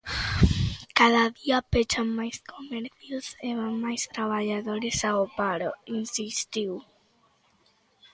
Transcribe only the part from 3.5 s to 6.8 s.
van máis traballadores ao paro, insistiu.